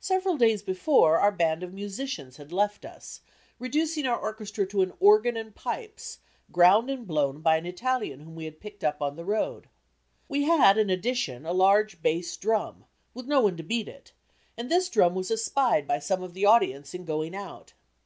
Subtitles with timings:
[0.00, 3.22] Several days before, our band of musicians had left us,
[3.58, 6.18] reducing our orchestra to an organ and pipes,
[6.50, 9.70] ground and blown by an Italian whom we had picked up on the road.
[10.28, 14.12] We had, in addition, a large bass drum, with no one to beat it,
[14.58, 17.72] and this drum was espied by some of the audience in going out.